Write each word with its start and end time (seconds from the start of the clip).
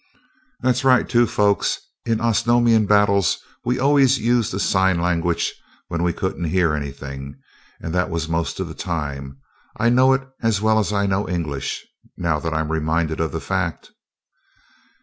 "That's 0.61 0.83
right, 0.83 1.07
too, 1.07 1.27
folks. 1.27 1.79
In 2.05 2.19
Osnomian 2.19 2.87
battles 2.87 3.37
we 3.63 3.77
always 3.77 4.17
used 4.17 4.51
a 4.51 4.59
sign 4.59 4.99
language 4.99 5.53
when 5.89 6.01
we 6.01 6.11
couldn't 6.11 6.45
hear 6.45 6.73
anything 6.73 7.35
and 7.79 7.93
that 7.93 8.09
was 8.09 8.27
most 8.27 8.59
of 8.59 8.67
the 8.67 8.73
time. 8.73 9.37
I 9.77 9.89
know 9.89 10.13
it 10.13 10.27
as 10.41 10.59
well 10.59 10.79
as 10.79 10.91
I 10.91 11.05
know 11.05 11.29
English, 11.29 11.85
now 12.17 12.39
that 12.39 12.51
I 12.51 12.61
am 12.61 12.71
reminded 12.71 13.19
of 13.19 13.31
the 13.31 13.39
fact." 13.39 13.91